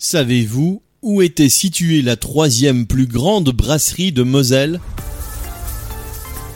Savez-vous 0.00 0.80
où 1.02 1.22
était 1.22 1.48
située 1.48 2.02
la 2.02 2.14
troisième 2.14 2.86
plus 2.86 3.06
grande 3.06 3.50
brasserie 3.50 4.12
de 4.12 4.22
Moselle? 4.22 4.80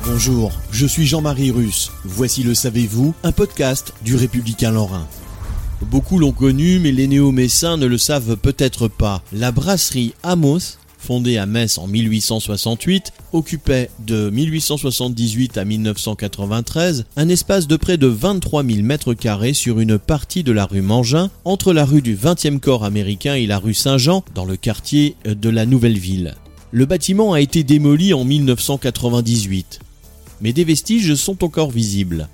Bonjour, 0.07 0.53
je 0.71 0.87
suis 0.87 1.07
Jean-Marie 1.07 1.51
Russe. 1.51 1.91
Voici 2.05 2.45
le 2.45 2.55
Savez-vous, 2.55 3.15
un 3.25 3.33
podcast 3.33 3.95
du 4.03 4.15
Républicain 4.15 4.71
Lorrain. 4.71 5.09
Beaucoup 5.91 6.21
l'ont 6.21 6.33
connu, 6.33 6.79
mais 6.79 6.93
les 6.93 7.09
néo-messins 7.09 7.77
ne 7.77 7.87
le 7.87 7.99
savent 7.99 8.37
peut-être 8.37 8.87
pas. 8.87 9.23
La 9.33 9.51
brasserie 9.51 10.15
Amos, 10.23 10.79
fondée 11.03 11.37
à 11.37 11.47
Metz 11.47 11.79
en 11.79 11.87
1868, 11.87 13.13
occupait 13.33 13.91
de 14.07 14.31
1878 14.31 15.59
à 15.59 15.65
1993 15.65 17.05
un 17.17 17.29
espace 17.29 17.67
de 17.67 17.77
près 17.77 17.97
de 17.97 18.07
23 18.07 18.65
000 18.65 18.83
mètres 18.83 19.15
carrés 19.15 19.53
sur 19.53 19.81
une 19.81 19.99
partie 19.99 20.45
de 20.45 20.53
la 20.53 20.65
rue 20.65 20.81
Mangin, 20.81 21.31
entre 21.45 21.73
la 21.73 21.85
rue 21.85 22.03
du 22.03 22.17
20e 22.17 22.61
corps 22.61 22.85
américain 22.85 23.35
et 23.35 23.47
la 23.47 23.59
rue 23.59 23.75
Saint-Jean, 23.75 24.25
dans 24.35 24.45
le 24.45 24.57
quartier 24.57 25.17
de 25.25 25.49
la 25.49 25.67
Nouvelle 25.67 25.99
Ville. 25.99 26.37
Le 26.71 26.87
bâtiment 26.87 27.33
a 27.33 27.41
été 27.41 27.65
démoli 27.65 28.15
en 28.15 28.25
1998, 28.25 29.81
mais 30.41 30.53
des 30.53 30.65
vestiges 30.65 31.15
sont 31.17 31.45
encore 31.45 31.71
visibles. 31.71 32.29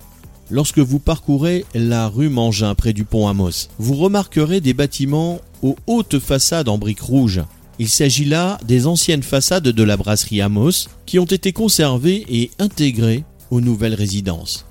Lorsque 0.50 0.78
vous 0.78 0.98
parcourez 0.98 1.66
la 1.74 2.08
rue 2.08 2.30
Mangin 2.30 2.74
près 2.74 2.92
du 2.92 3.04
pont 3.04 3.28
Amos, 3.28 3.68
vous 3.78 3.94
remarquerez 3.94 4.60
des 4.60 4.72
bâtiments 4.74 5.40
aux 5.62 5.76
hautes 5.86 6.18
façades 6.18 6.68
en 6.68 6.78
briques 6.78 7.00
rouges. 7.00 7.42
Il 7.78 7.88
s'agit 7.88 8.24
là 8.24 8.58
des 8.66 8.86
anciennes 8.86 9.22
façades 9.22 9.68
de 9.68 9.82
la 9.82 9.96
brasserie 9.96 10.40
Amos 10.40 10.88
qui 11.06 11.18
ont 11.18 11.24
été 11.24 11.52
conservées 11.52 12.26
et 12.28 12.50
intégrées 12.58 13.24
aux 13.50 13.60
nouvelles 13.60 13.94
résidences. 13.94 14.66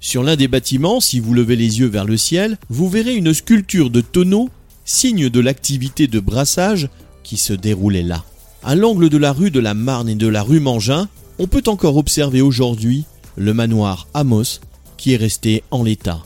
Sur 0.00 0.22
l'un 0.22 0.36
des 0.36 0.48
bâtiments, 0.48 1.00
si 1.00 1.20
vous 1.20 1.34
levez 1.34 1.56
les 1.56 1.80
yeux 1.80 1.86
vers 1.86 2.04
le 2.04 2.16
ciel, 2.16 2.58
vous 2.68 2.88
verrez 2.88 3.14
une 3.14 3.34
sculpture 3.34 3.90
de 3.90 4.00
tonneau, 4.00 4.48
signe 4.84 5.28
de 5.28 5.40
l'activité 5.40 6.06
de 6.06 6.20
brassage 6.20 6.88
qui 7.22 7.36
se 7.36 7.52
déroulait 7.52 8.02
là. 8.02 8.24
À 8.62 8.74
l'angle 8.74 9.08
de 9.08 9.18
la 9.18 9.32
rue 9.32 9.50
de 9.50 9.60
la 9.60 9.74
Marne 9.74 10.08
et 10.08 10.14
de 10.14 10.28
la 10.28 10.42
rue 10.42 10.60
Mangin, 10.60 11.08
on 11.38 11.48
peut 11.48 11.62
encore 11.66 11.96
observer 11.96 12.42
aujourd'hui 12.42 13.04
le 13.36 13.54
manoir 13.54 14.06
Amos 14.14 14.60
qui 14.96 15.14
est 15.14 15.16
resté 15.16 15.64
en 15.72 15.82
l'état. 15.82 16.22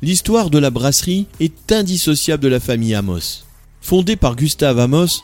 L'histoire 0.00 0.50
de 0.50 0.58
la 0.58 0.70
brasserie 0.70 1.26
est 1.40 1.72
indissociable 1.72 2.42
de 2.42 2.48
la 2.48 2.60
famille 2.60 2.94
Amos. 2.94 3.47
Fondée 3.88 4.16
par 4.16 4.36
Gustave 4.36 4.80
Amos, 4.80 5.22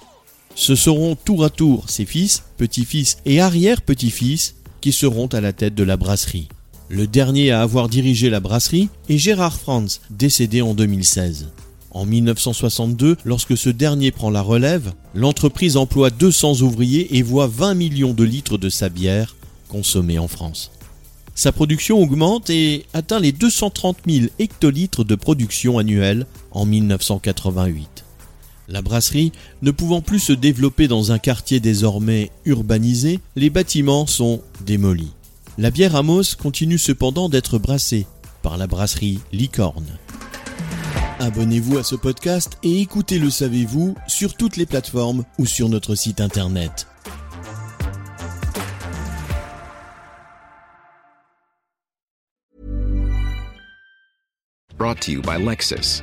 ce 0.55 0.75
seront 0.75 1.17
tour 1.17 1.45
à 1.45 1.51
tour 1.51 1.91
ses 1.91 2.07
fils, 2.07 2.45
petits-fils 2.57 3.19
et 3.27 3.39
arrière-petits-fils 3.39 4.55
qui 4.81 4.91
seront 4.91 5.27
à 5.27 5.43
la 5.43 5.53
tête 5.53 5.75
de 5.75 5.85
la 5.85 5.99
brasserie. 5.99 6.49
Le 6.89 7.07
dernier 7.07 7.51
à 7.51 7.61
avoir 7.61 7.91
dirigé 7.91 8.31
la 8.31 8.41
brasserie 8.41 8.89
est 9.11 9.19
Gérard 9.19 9.59
Franz, 9.59 10.01
décédé 10.09 10.63
en 10.63 10.73
2016. 10.73 11.51
En 11.91 12.07
1962, 12.07 13.19
lorsque 13.27 13.55
ce 13.55 13.69
dernier 13.69 14.13
prend 14.13 14.31
la 14.31 14.41
relève, 14.41 14.95
l'entreprise 15.15 15.77
emploie 15.77 16.09
200 16.09 16.63
ouvriers 16.63 17.19
et 17.19 17.23
voit 17.23 17.49
20 17.49 17.75
millions 17.75 18.15
de 18.15 18.25
litres 18.25 18.57
de 18.57 18.71
sa 18.71 18.89
bière 18.89 19.37
consommée 19.69 20.19
en 20.19 20.27
France. 20.27 20.71
Sa 21.35 21.53
production 21.53 22.01
augmente 22.01 22.49
et 22.49 22.87
atteint 22.95 23.21
les 23.21 23.33
230 23.33 23.99
000 24.09 24.27
hectolitres 24.39 25.05
de 25.05 25.17
production 25.17 25.77
annuelle 25.77 26.25
en 26.51 26.65
1988. 26.65 27.94
La 28.69 28.83
brasserie 28.83 29.33
ne 29.63 29.71
pouvant 29.71 30.01
plus 30.01 30.21
se 30.21 30.33
développer 30.33 30.89
dans 30.89 31.13
un 31.13 31.19
quartier 31.19 31.61
désormais 31.61 32.31
urbanisé, 32.45 33.21
les 33.37 33.51
bâtiments 33.51 34.07
sont 34.07 34.41
démolis. 34.65 35.13
La 35.59 35.71
bière 35.71 35.97
Amos 35.97 36.35
continue 36.39 36.79
cependant 36.79 37.29
d'être 37.29 37.59
brassée 37.59 38.07
par 38.43 38.57
la 38.57 38.67
brasserie 38.67 39.21
Licorne. 39.33 39.99
Abonnez-vous 41.21 41.79
à 41.79 41.85
ce 41.85 41.95
podcast 41.95 42.59
et 42.63 42.81
écoutez 42.81 43.19
Le 43.19 43.31
Savez-vous 43.31 43.95
sur 44.09 44.35
toutes 44.35 44.57
les 44.57 44.67
plateformes 44.67 45.25
ou 45.39 45.47
sur 45.47 45.69
notre 45.69 45.95
site 45.95 46.21
internet. 46.21 46.87
Brought 54.77 55.01
to 55.03 55.13
you 55.13 55.23
by 55.23 55.39
Lexus. 55.39 56.03